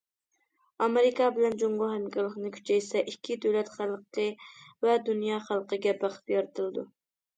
[0.83, 4.27] ئامېرىكا بىلەن جۇڭگو ھەمكارلىقنى كۈچەيتسە، ئىككى دۆلەت خەلقى
[4.87, 6.89] ۋە دۇنيا خەلقىگە بەخت يارىتىلىدۇ.